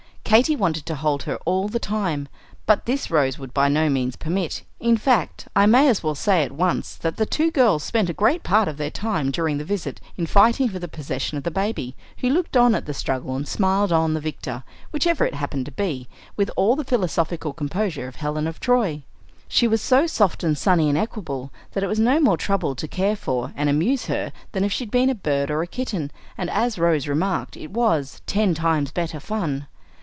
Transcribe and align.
Katy 0.23 0.55
wanted 0.55 0.85
to 0.85 0.95
hold 0.95 1.23
her 1.23 1.35
all 1.45 1.67
the 1.67 1.77
time; 1.77 2.29
but 2.65 2.85
this 2.85 3.11
Rose 3.11 3.37
would 3.37 3.53
by 3.53 3.67
no 3.67 3.89
means 3.89 4.15
permit; 4.15 4.63
in 4.79 4.95
fact, 4.95 5.49
I 5.57 5.65
may 5.65 5.89
as 5.89 6.03
well 6.03 6.15
say 6.15 6.41
at 6.45 6.53
once 6.53 6.95
that 6.95 7.17
the 7.17 7.25
two 7.25 7.51
girls 7.51 7.83
spent 7.83 8.09
a 8.09 8.13
great 8.13 8.41
part 8.41 8.69
of 8.69 8.77
their 8.77 8.89
time 8.91 9.29
during 9.29 9.57
the 9.57 9.65
visit 9.65 9.99
in 10.15 10.25
fighting 10.25 10.69
for 10.69 10.79
the 10.79 10.87
possession 10.87 11.37
of 11.37 11.43
the 11.43 11.51
baby, 11.51 11.97
who 12.19 12.29
looked 12.29 12.55
on 12.55 12.73
at 12.75 12.85
the 12.85 12.93
struggle, 12.93 13.35
and 13.35 13.45
smiled 13.45 13.91
on 13.91 14.13
the 14.13 14.21
victor, 14.21 14.63
whichever 14.93 15.25
it 15.25 15.33
happened 15.35 15.65
to 15.65 15.71
be, 15.73 16.07
with 16.37 16.49
all 16.55 16.77
the 16.77 16.85
philosophic 16.85 17.41
composure 17.41 18.07
of 18.07 18.15
Helen 18.15 18.47
of 18.47 18.61
Troy. 18.61 19.03
She 19.49 19.67
was 19.67 19.81
so 19.81 20.07
soft 20.07 20.45
and 20.45 20.57
sunny 20.57 20.87
and 20.87 20.97
equable, 20.97 21.51
that 21.73 21.83
it 21.83 21.87
was 21.87 21.99
no 21.99 22.21
more 22.21 22.37
trouble 22.37 22.73
to 22.75 22.87
care 22.87 23.17
for 23.17 23.51
and 23.57 23.69
amuse 23.69 24.05
her 24.05 24.31
than 24.53 24.63
if 24.63 24.71
she 24.71 24.85
had 24.85 24.91
been 24.91 25.09
a 25.09 25.15
bird 25.15 25.51
or 25.51 25.61
a 25.61 25.67
kitten; 25.67 26.09
and, 26.37 26.49
as 26.51 26.79
Rose 26.79 27.05
remarked, 27.05 27.57
it 27.57 27.71
was 27.71 28.21
"ten 28.27 28.53
times 28.53 28.91
better 28.91 29.19
fun." 29.19 29.67